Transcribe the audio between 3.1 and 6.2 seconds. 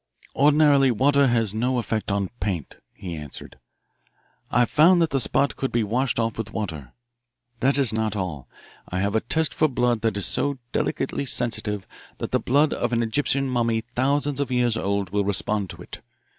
answered. "I found that the spot could be washed